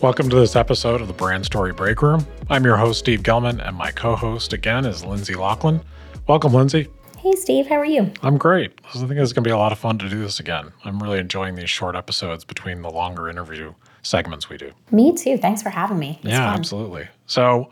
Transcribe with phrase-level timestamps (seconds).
[0.00, 2.26] Welcome to this episode of the Brand Story Break Room.
[2.48, 5.82] I'm your host, Steve Gilman, and my co host again is Lindsey Laughlin.
[6.26, 6.88] Welcome, Lindsey.
[7.18, 8.10] Hey, Steve, how are you?
[8.22, 8.80] I'm great.
[8.86, 10.72] I think it's going to be a lot of fun to do this again.
[10.82, 13.74] I'm really enjoying these short episodes between the longer interview
[14.04, 14.70] segments we do.
[14.90, 15.36] Me too.
[15.36, 16.20] Thanks for having me.
[16.22, 16.58] It's yeah, fun.
[16.60, 17.08] absolutely.
[17.26, 17.70] So,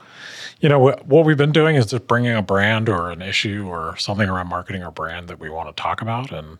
[0.61, 3.97] you know, what we've been doing is just bringing a brand or an issue or
[3.99, 6.33] something around marketing or brand that we want to talk about.
[6.33, 6.59] And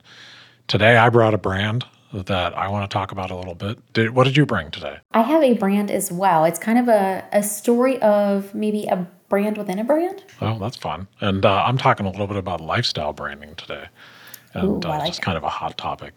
[0.69, 3.79] today I brought a brand that I want to talk about a little bit.
[3.95, 4.99] Did, what did you bring today?
[5.13, 6.45] I have a brand as well.
[6.45, 10.23] It's kind of a, a story of maybe a brand within a brand.
[10.43, 11.09] Oh, that's fun.
[11.21, 13.87] And uh, I'm talking a little bit about lifestyle branding today.
[14.53, 15.23] And Ooh, uh, like just it.
[15.23, 16.13] kind of a hot topic.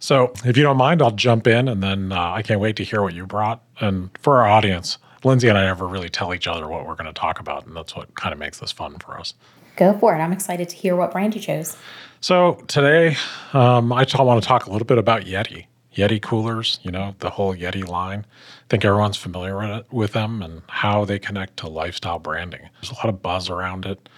[0.00, 2.84] So, if you don't mind, I'll jump in and then uh, I can't wait to
[2.84, 3.62] hear what you brought.
[3.80, 7.12] And for our audience, Lindsey and I never really tell each other what we're going
[7.12, 7.66] to talk about.
[7.66, 9.34] And that's what kind of makes this fun for us.
[9.76, 10.18] Go for it.
[10.18, 11.76] I'm excited to hear what brand you chose.
[12.20, 13.16] So today,
[13.52, 15.66] um, I want to talk a little bit about Yeti.
[15.94, 18.20] Yeti coolers, you know, the whole Yeti line.
[18.20, 22.68] I think everyone's familiar with them and how they connect to lifestyle branding.
[22.74, 24.08] There's a lot of buzz around it.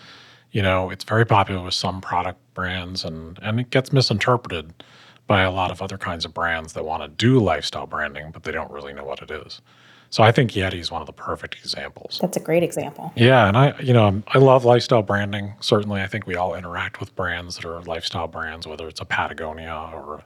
[0.50, 4.72] You know, it's very popular with some product brands and, and it gets misinterpreted
[5.30, 8.42] by a lot of other kinds of brands that want to do lifestyle branding, but
[8.42, 9.60] they don't really know what it is.
[10.10, 12.18] So I think Yeti is one of the perfect examples.
[12.20, 13.12] That's a great example.
[13.14, 15.54] Yeah, and I, you know, I love lifestyle branding.
[15.60, 19.04] Certainly, I think we all interact with brands that are lifestyle brands, whether it's a
[19.04, 20.24] Patagonia or,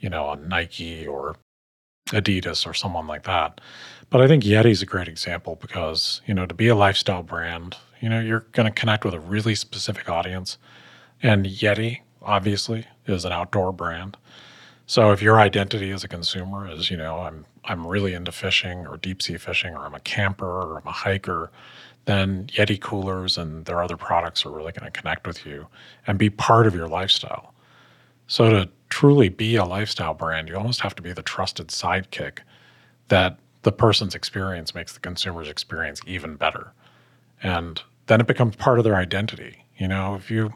[0.00, 1.36] you know, a Nike or
[2.10, 3.62] Adidas or someone like that.
[4.10, 7.22] But I think Yeti is a great example because, you know, to be a lifestyle
[7.22, 10.58] brand, you know, you're going to connect with a really specific audience.
[11.22, 14.16] And Yeti, obviously, is an outdoor brand.
[14.86, 18.86] So if your identity as a consumer is, you know, I'm I'm really into fishing
[18.86, 21.50] or deep sea fishing or I'm a camper or I'm a hiker,
[22.04, 25.66] then Yeti coolers and their other products are really going to connect with you
[26.06, 27.52] and be part of your lifestyle.
[28.28, 32.38] So to truly be a lifestyle brand, you almost have to be the trusted sidekick
[33.08, 36.72] that the person's experience makes the consumer's experience even better.
[37.42, 39.64] And then it becomes part of their identity.
[39.76, 40.52] You know, if you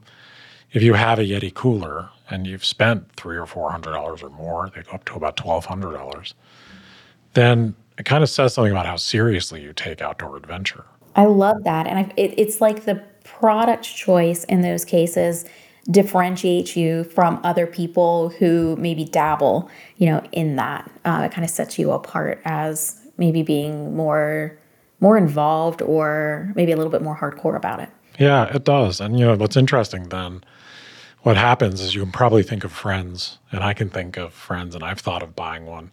[0.73, 4.31] if you have a Yeti cooler and you've spent three or four hundred dollars or
[4.31, 6.35] more, they go up to about twelve hundred dollars,
[7.35, 10.85] then it kind of says something about how seriously you take outdoor adventure.
[11.17, 15.45] I love that, and I, it, it's like the product choice in those cases
[15.91, 20.89] differentiates you from other people who maybe dabble, you know, in that.
[21.05, 24.57] Uh, it kind of sets you apart as maybe being more
[25.01, 27.89] more involved or maybe a little bit more hardcore about it.
[28.19, 29.01] Yeah, it does.
[29.01, 30.45] And you know, what's interesting then
[31.23, 34.75] what happens is you can probably think of friends, and I can think of friends,
[34.75, 35.91] and I've thought of buying one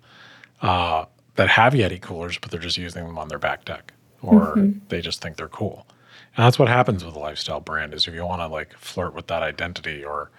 [0.61, 1.05] uh,
[1.35, 4.79] that have Yeti coolers, but they're just using them on their back deck, or mm-hmm.
[4.89, 5.85] they just think they're cool.
[6.35, 9.13] And that's what happens with a lifestyle brand is if you want to like flirt
[9.13, 10.31] with that identity, or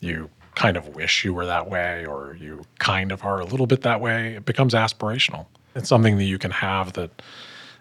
[0.00, 3.66] you kind of wish you were that way, or you kind of are a little
[3.66, 5.46] bit that way, it becomes aspirational.
[5.74, 7.22] It's something that you can have that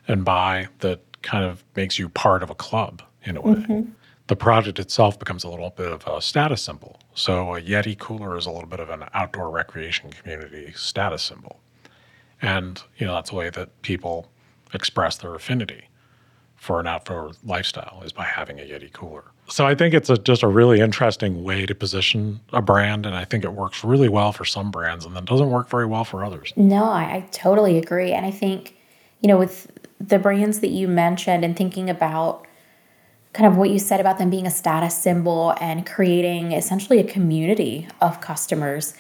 [0.08, 3.54] and buy that kind of makes you part of a club in a way.
[3.54, 3.92] Mm-hmm
[4.30, 7.00] the project itself becomes a little bit of a status symbol.
[7.16, 11.60] So a Yeti cooler is a little bit of an outdoor recreation community status symbol.
[12.40, 14.30] And, you know, that's the way that people
[14.72, 15.90] express their affinity
[16.56, 19.24] for an outdoor lifestyle is by having a Yeti cooler.
[19.48, 23.08] So I think it's a, just a really interesting way to position a brand.
[23.08, 25.88] And I think it works really well for some brands and then doesn't work very
[25.88, 26.54] well for others.
[26.56, 28.12] No, I, I totally agree.
[28.12, 28.78] And I think,
[29.22, 32.46] you know, with the brands that you mentioned and thinking about
[33.34, 37.04] kind of what you said about them being a status symbol and creating essentially a
[37.04, 38.94] community of customers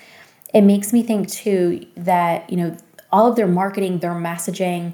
[0.54, 2.76] it makes me think too that you know
[3.12, 4.94] all of their marketing their messaging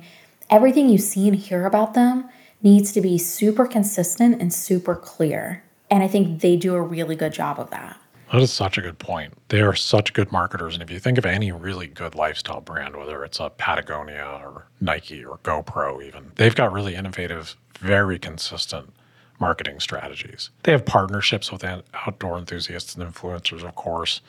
[0.49, 2.27] everything you see and hear about them
[2.61, 7.15] needs to be super consistent and super clear and i think they do a really
[7.15, 7.97] good job of that
[8.31, 9.33] that is such a good point.
[9.49, 10.73] They are such good marketers.
[10.73, 14.65] And if you think of any really good lifestyle brand, whether it's a Patagonia or
[14.81, 18.91] Nike or GoPro, even, they've got really innovative, very consistent
[19.39, 20.49] marketing strategies.
[20.63, 24.21] They have partnerships with outdoor enthusiasts and influencers, of course.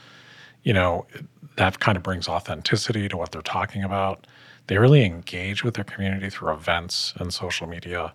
[0.62, 1.06] You know,
[1.56, 4.26] that kind of brings authenticity to what they're talking about.
[4.66, 8.12] They really engage with their community through events and social media.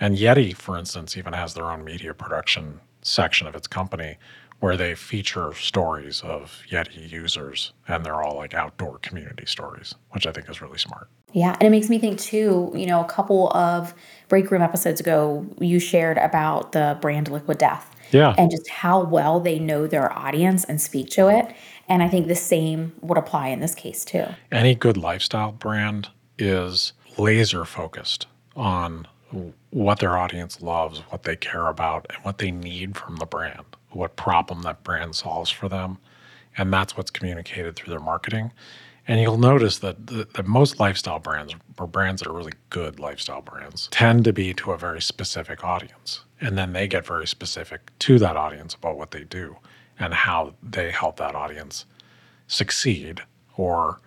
[0.00, 4.16] And Yeti, for instance, even has their own media production section of its company
[4.60, 10.26] where they feature stories of Yeti users and they're all like outdoor community stories, which
[10.26, 11.08] I think is really smart.
[11.34, 13.92] Yeah, and it makes me think too, you know, a couple of
[14.28, 17.90] break room episodes ago, you shared about the brand Liquid Death.
[18.12, 18.34] Yeah.
[18.38, 21.52] And just how well they know their audience and speak to it.
[21.88, 24.26] And I think the same would apply in this case too.
[24.52, 26.08] Any good lifestyle brand
[26.38, 29.08] is laser focused on
[29.70, 33.64] what their audience loves, what they care about, and what they need from the brand.
[33.94, 35.98] what problem that brand solves for them.
[36.56, 38.52] And that's what's communicated through their marketing.
[39.06, 42.98] And you'll notice that, the, that most lifestyle brands, or brands that are really good
[42.98, 46.24] lifestyle brands, tend to be to a very specific audience.
[46.40, 49.56] And then they get very specific to that audience about what they do
[49.98, 51.84] and how they help that audience
[52.46, 53.22] succeed
[53.56, 54.00] or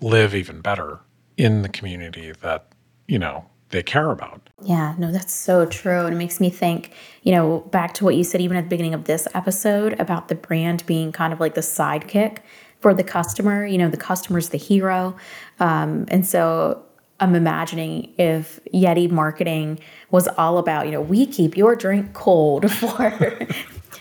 [0.00, 1.00] live even better
[1.36, 2.66] in the community that,
[3.06, 4.48] you know, they care about.
[4.62, 6.06] Yeah, no, that's so true.
[6.06, 6.92] And it makes me think,
[7.22, 10.28] you know, back to what you said even at the beginning of this episode about
[10.28, 12.38] the brand being kind of like the sidekick
[12.80, 13.66] for the customer.
[13.66, 15.16] You know, the customer's the hero.
[15.60, 16.84] Um, and so
[17.20, 19.80] I'm imagining if Yeti marketing
[20.10, 23.12] was all about, you know, we keep your drink cold for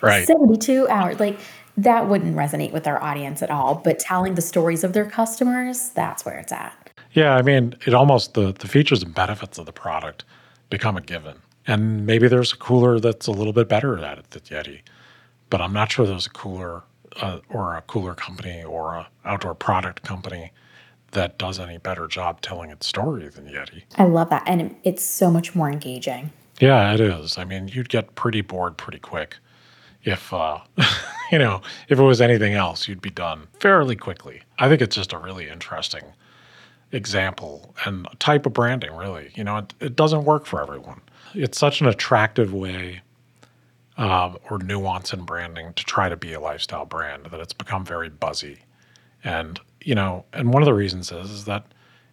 [0.01, 0.27] right.
[0.27, 1.19] 72 hours.
[1.19, 1.39] Like
[1.77, 3.75] that wouldn't resonate with our audience at all.
[3.75, 6.91] But telling the stories of their customers, that's where it's at.
[7.13, 10.23] Yeah, I mean, it almost the the features and benefits of the product
[10.69, 11.37] become a given.
[11.65, 14.81] And maybe there's a cooler that's a little bit better at it than Yeti,
[15.49, 16.83] but I'm not sure there's a cooler
[17.21, 20.51] uh, or a cooler company or a outdoor product company
[21.11, 23.83] that does any better job telling its story than Yeti.
[23.95, 26.31] I love that, and it's so much more engaging.
[26.59, 27.37] Yeah, it is.
[27.37, 29.37] I mean, you'd get pretty bored pretty quick
[30.03, 30.59] if uh,
[31.31, 32.87] you know if it was anything else.
[32.87, 34.41] You'd be done fairly quickly.
[34.59, 36.03] I think it's just a really interesting
[36.91, 38.95] example and type of branding.
[38.95, 41.01] Really, you know, it, it doesn't work for everyone.
[41.33, 43.01] It's such an attractive way
[43.97, 47.83] uh, or nuance in branding to try to be a lifestyle brand that it's become
[47.83, 48.59] very buzzy.
[49.23, 51.65] And, you know, and one of the reasons is, is that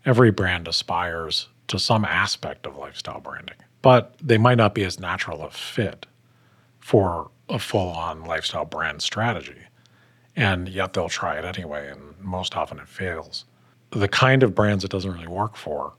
[0.06, 4.98] every brand aspires to some aspect of lifestyle branding, but they might not be as
[4.98, 6.06] natural a fit
[6.80, 9.62] for a full on lifestyle brand strategy.
[10.36, 13.44] And yet they'll try it anyway, and most often it fails.
[13.90, 15.92] The kind of brands it doesn't really work for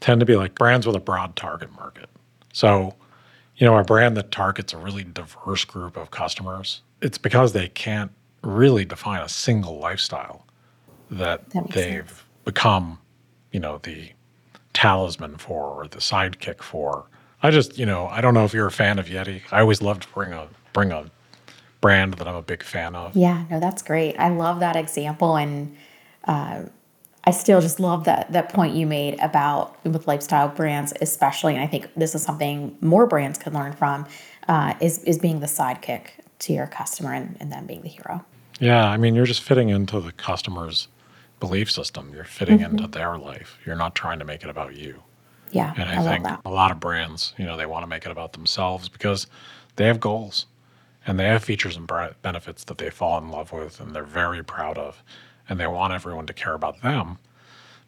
[0.00, 2.08] tend to be like brands with a broad target market.
[2.52, 2.94] So,
[3.56, 7.68] you know, a brand that targets a really diverse group of customers, it's because they
[7.68, 8.10] can't
[8.42, 10.44] really define a single lifestyle
[11.10, 12.22] that, That they've sense.
[12.44, 12.98] become,
[13.52, 14.10] you know, the
[14.72, 17.06] talisman for or the sidekick for.
[17.42, 19.42] I just, you know, I don't know if you're a fan of Yeti.
[19.50, 21.10] I always love to bring a bring a
[21.80, 23.16] brand that I'm a big fan of.
[23.16, 24.16] Yeah, no, that's great.
[24.18, 25.76] I love that example, and
[26.24, 26.62] uh,
[27.26, 31.54] I still just love that that point you made about with lifestyle brands, especially.
[31.54, 34.06] And I think this is something more brands could learn from
[34.48, 36.08] uh, is is being the sidekick
[36.38, 38.24] to your customer and, and them being the hero.
[38.60, 40.88] Yeah, I mean, you're just fitting into the customer's
[41.40, 42.12] belief system.
[42.14, 43.58] You're fitting into their life.
[43.66, 45.02] You're not trying to make it about you.
[45.52, 48.04] Yeah, And I, I, think a lot of brands, you know, they want to make
[48.04, 49.26] it about themselves because
[49.76, 50.46] they have goals
[51.06, 51.90] and they have features and
[52.22, 55.02] benefits that they fall in love with and they're very proud of
[55.48, 57.18] and they want everyone to care about them.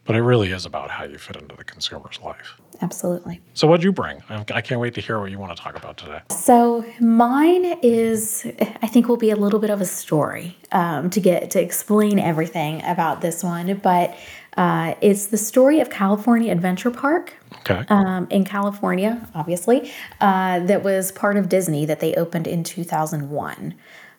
[0.04, 2.58] But it really is about how you fit into the consumer's life.
[2.80, 3.42] Absolutely.
[3.52, 4.22] So, what'd you bring?
[4.30, 6.20] I I can't wait to hear what you want to talk about today.
[6.30, 8.46] So mine is,
[8.82, 12.18] I think, will be a little bit of a story um, to get to explain
[12.18, 14.16] everything about this one, but
[14.56, 17.34] uh, it's the story of California Adventure Park
[17.68, 17.84] Okay.
[17.88, 23.74] um, in California, obviously, uh, that was part of Disney that they opened in 2001.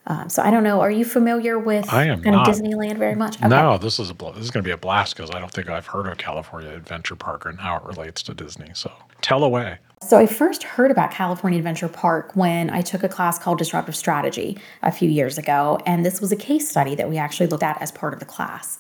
[0.08, 0.82] Um, so I don't know.
[0.82, 2.48] Are you familiar with I am kind not.
[2.48, 3.38] of Disneyland very much?
[3.38, 3.48] Okay.
[3.48, 5.52] No, this is a bl- this is going to be a blast because I don't
[5.52, 8.72] think I've heard of California Adventure Park and how it relates to Disney.
[8.74, 8.92] So
[9.22, 9.78] tell away.
[10.02, 13.96] So I first heard about California Adventure Park when I took a class called Disruptive
[13.96, 17.64] Strategy a few years ago, and this was a case study that we actually looked
[17.64, 18.80] at as part of the class.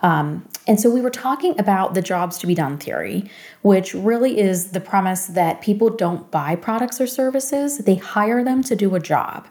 [0.00, 3.30] Um, and so we were talking about the jobs to be done theory,
[3.62, 8.62] which really is the premise that people don't buy products or services, they hire them
[8.64, 9.48] to do a job.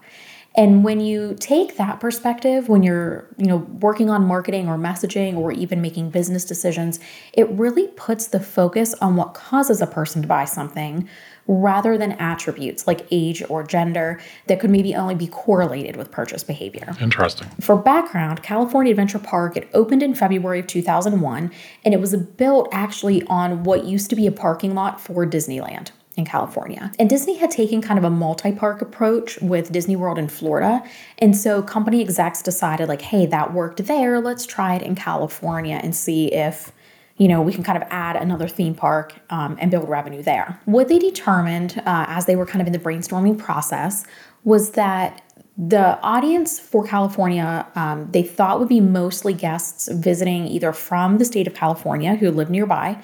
[0.57, 5.35] And when you take that perspective, when you're, you know, working on marketing or messaging
[5.35, 6.99] or even making business decisions,
[7.33, 11.09] it really puts the focus on what causes a person to buy something
[11.47, 16.43] rather than attributes like age or gender that could maybe only be correlated with purchase
[16.43, 16.95] behavior.
[16.99, 17.47] Interesting.
[17.59, 21.51] For background, California Adventure Park, it opened in February of 2001,
[21.83, 25.91] and it was built actually on what used to be a parking lot for Disneyland
[26.17, 26.91] in California.
[26.97, 30.83] And Disney had taken kind of a multi-park approach with Disney World in Florida.
[31.17, 35.79] And so company execs decided like, hey, that worked there, let's try it in California
[35.81, 36.71] and see if
[37.17, 40.59] you know, we can kind of add another theme park um, and build revenue there.
[40.65, 44.05] What they determined uh, as they were kind of in the brainstorming process
[44.43, 45.21] was that
[45.57, 51.23] the audience for California, um, they thought would be mostly guests visiting either from the
[51.23, 53.01] state of California who live nearby,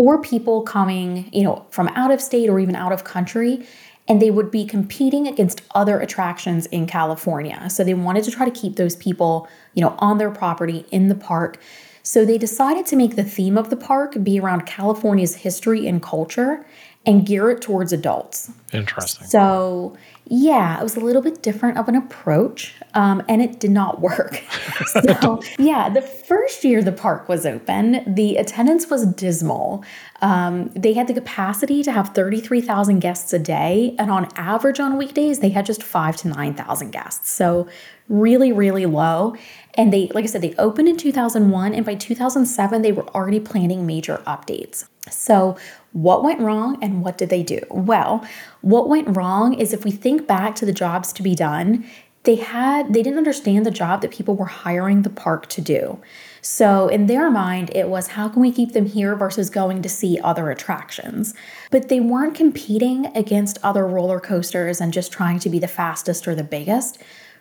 [0.00, 3.62] or people coming, you know, from out of state or even out of country,
[4.08, 7.68] and they would be competing against other attractions in California.
[7.68, 11.08] So they wanted to try to keep those people, you know, on their property in
[11.08, 11.58] the park.
[12.02, 16.02] So they decided to make the theme of the park be around California's history and
[16.02, 16.64] culture
[17.04, 18.50] and gear it towards adults.
[18.72, 19.26] Interesting.
[19.26, 19.98] So
[20.32, 24.00] Yeah, it was a little bit different of an approach, um, and it did not
[24.00, 24.40] work.
[24.86, 29.84] so, yeah, the first year the park was open, the attendance was dismal.
[30.22, 34.96] Um, they had the capacity to have 33,000 guests a day, and on average on
[34.96, 37.32] weekdays, they had just five to 9,000 guests.
[37.32, 37.66] So,
[38.08, 39.34] really, really low.
[39.74, 43.40] And they, like I said, they opened in 2001, and by 2007, they were already
[43.40, 44.86] planning major updates.
[45.10, 45.56] So,
[45.92, 47.60] what went wrong and what did they do?
[47.68, 48.26] Well,
[48.60, 51.84] what went wrong is if we think back to the jobs to be done,
[52.24, 55.98] they had they didn't understand the job that people were hiring the park to do.
[56.42, 59.88] So in their mind it was how can we keep them here versus going to
[59.88, 61.34] see other attractions.
[61.70, 66.28] But they weren't competing against other roller coasters and just trying to be the fastest
[66.28, 66.98] or the biggest.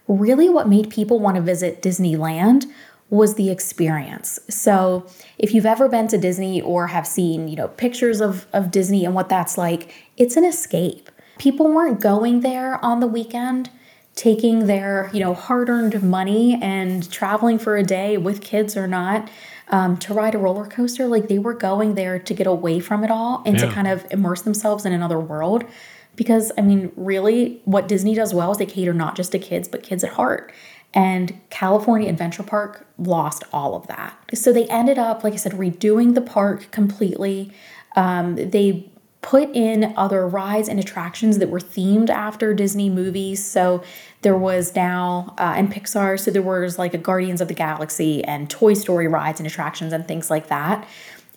[0.08, 2.66] Really what made people want to visit Disneyland
[3.10, 4.40] was the experience.
[4.50, 5.06] So,
[5.38, 9.06] if you've ever been to Disney or have seen, you know, pictures of, of Disney
[9.06, 11.10] and what that's like, it's an escape.
[11.38, 13.70] People weren't going there on the weekend,
[14.16, 19.30] taking their, you know, hard-earned money and traveling for a day with kids or not
[19.70, 21.08] um, to ride a roller coaster.
[21.08, 23.66] Like they were going there to get away from it all and yeah.
[23.66, 25.64] to kind of immerse themselves in another world.
[26.16, 29.70] Because I mean, really, what Disney does well is they cater not just to kids,
[29.70, 30.52] but kids at heart.
[30.94, 34.18] And California Adventure Park lost all of that.
[34.34, 37.52] So they ended up, like I said, redoing the park completely.
[37.96, 38.90] Um, they
[39.22, 43.44] put in other rides and attractions that were themed after Disney movies.
[43.46, 43.84] So
[44.22, 48.24] there was now, uh, and Pixar, so there was like a Guardians of the Galaxy
[48.24, 50.88] and Toy Story rides and attractions and things like that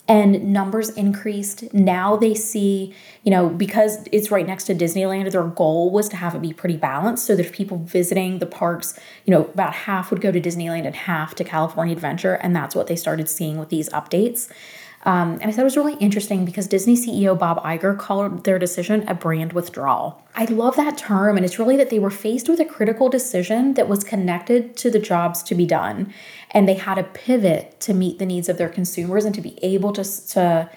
[0.08, 1.72] and numbers increased.
[1.72, 6.16] Now they see, you know, because it's right next to Disneyland, their goal was to
[6.16, 7.24] have it be pretty balanced.
[7.24, 10.94] So there's people visiting the parks, you know, about half would go to Disneyland and
[10.94, 12.34] half to California Adventure.
[12.34, 14.50] And that's what they started seeing with these updates.
[15.04, 18.58] Um, and I thought it was really interesting because Disney CEO Bob Iger called their
[18.58, 20.22] decision a brand withdrawal.
[20.36, 23.74] I love that term, and it's really that they were faced with a critical decision
[23.74, 26.14] that was connected to the jobs to be done,
[26.52, 29.58] and they had to pivot to meet the needs of their consumers and to be
[29.62, 30.70] able to, to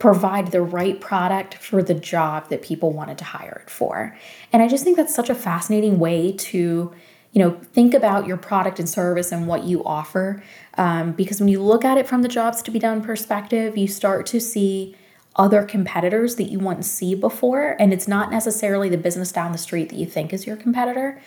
[0.00, 4.16] provide the right product for the job that people wanted to hire it for.
[4.52, 6.92] And I just think that's such a fascinating way to
[7.32, 10.42] you know think about your product and service and what you offer.
[10.76, 13.86] Um, because when you look at it from the jobs to be done perspective you
[13.88, 14.96] start to see
[15.36, 19.58] other competitors that you wouldn't see before and it's not necessarily the business down the
[19.58, 21.20] street that you think is your competitor.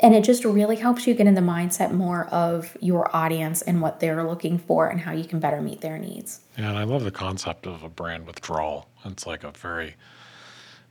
[0.00, 3.82] And it just really helps you get in the mindset more of your audience and
[3.82, 6.40] what they're looking for and how you can better meet their needs.
[6.56, 8.88] Yeah and i love the concept of a brand withdrawal.
[9.04, 9.96] It's like a very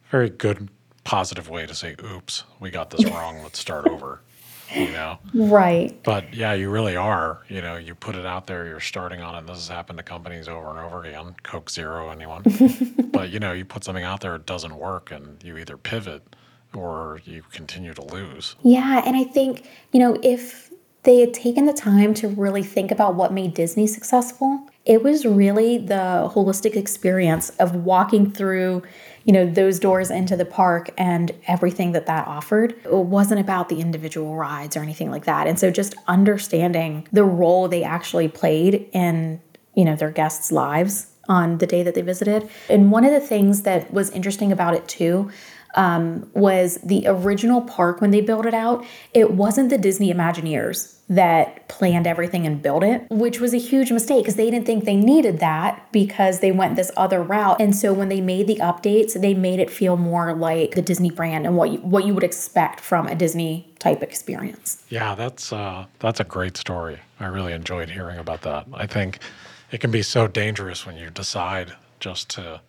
[0.10, 0.70] very good
[1.04, 3.42] positive way to say oops we got this wrong.
[3.44, 4.22] Let's start over
[4.76, 5.20] you know?
[5.34, 6.02] Right.
[6.04, 7.44] But yeah, you really are.
[7.48, 9.48] You know, you put it out there, you're starting on it.
[9.48, 12.44] This has happened to companies over and over again, Coke Zero, anyone.
[13.12, 16.36] but, you know, you put something out there, it doesn't work, and you either pivot
[16.74, 18.56] or you continue to lose.
[18.62, 19.02] Yeah.
[19.06, 20.72] And I think, you know, if
[21.04, 25.26] they had taken the time to really think about what made Disney successful, it was
[25.26, 28.82] really the holistic experience of walking through
[29.26, 32.72] you know those doors into the park and everything that that offered.
[32.86, 35.48] It wasn't about the individual rides or anything like that.
[35.48, 39.42] And so just understanding the role they actually played in
[39.76, 42.50] you know their guests lives on the day that they visited.
[42.70, 45.30] And one of the things that was interesting about it too
[45.78, 50.98] um, was the original park when they built it out it wasn't the disney imagineers
[51.10, 54.84] that planned everything and built it, which was a huge mistake because they didn't think
[54.84, 57.62] they needed that because they went this other route.
[57.62, 61.10] And so when they made the updates, they made it feel more like the Disney
[61.10, 64.84] brand and what you, what you would expect from a Disney type experience.
[64.90, 67.00] Yeah, that's uh, that's a great story.
[67.20, 68.68] I really enjoyed hearing about that.
[68.74, 69.20] I think
[69.72, 72.62] it can be so dangerous when you decide just to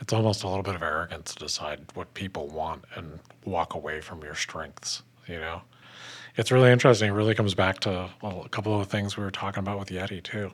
[0.00, 4.00] it's almost a little bit of arrogance to decide what people want and walk away
[4.00, 5.62] from your strengths, you know?
[6.38, 7.10] it's really interesting.
[7.10, 10.22] It really comes back to a couple of things we were talking about with Yeti
[10.22, 10.52] too,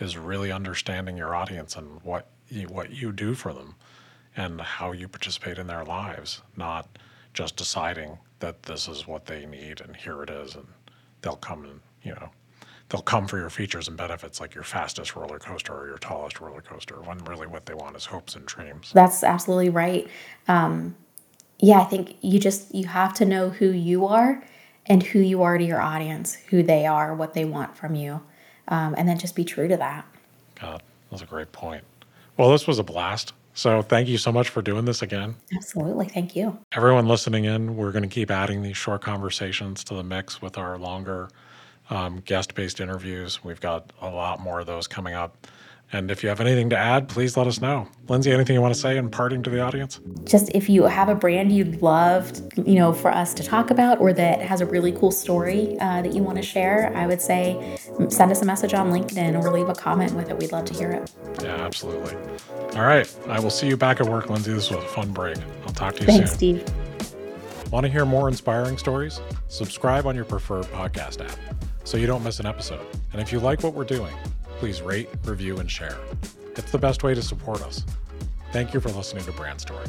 [0.00, 3.74] is really understanding your audience and what you, what you do for them,
[4.34, 6.98] and how you participate in their lives, not
[7.34, 10.66] just deciding that this is what they need and here it is, and
[11.20, 12.30] they'll come and you know
[12.88, 16.40] they'll come for your features and benefits like your fastest roller coaster or your tallest
[16.40, 20.08] roller coaster when really what they want is hopes and dreams that's absolutely right
[20.48, 20.94] um,
[21.58, 24.42] yeah i think you just you have to know who you are
[24.88, 28.22] and who you are to your audience, who they are, what they want from you,
[28.68, 30.06] um, and then just be true to that.
[30.60, 31.84] God, that's a great point.
[32.36, 33.32] Well, this was a blast.
[33.54, 35.34] So thank you so much for doing this again.
[35.54, 36.06] Absolutely.
[36.06, 36.58] Thank you.
[36.72, 40.58] Everyone listening in, we're going to keep adding these short conversations to the mix with
[40.58, 41.30] our longer
[41.90, 43.44] um, guest based interviews.
[43.44, 45.46] We've got a lot more of those coming up.
[45.92, 47.86] And if you have anything to add, please let us know.
[48.08, 50.00] Lindsey, anything you want to say in parting to the audience?
[50.24, 54.00] Just if you have a brand you'd love, you know, for us to talk about,
[54.00, 57.22] or that has a really cool story uh, that you want to share, I would
[57.22, 57.78] say
[58.08, 60.36] send us a message on LinkedIn or leave a comment with it.
[60.36, 61.12] We'd love to hear it.
[61.40, 62.16] Yeah, absolutely.
[62.74, 64.52] All right, I will see you back at work, Lindsey.
[64.52, 65.38] This was a fun break.
[65.62, 66.64] I'll talk to you Thanks, soon.
[66.64, 67.70] Steve.
[67.70, 69.20] Want to hear more inspiring stories?
[69.46, 72.84] Subscribe on your preferred podcast app so you don't miss an episode.
[73.12, 74.14] And if you like what we're doing,
[74.58, 75.96] please rate, review, and share.
[76.56, 77.84] It's the best way to support us.
[78.52, 79.86] Thank you for listening to Brand Story.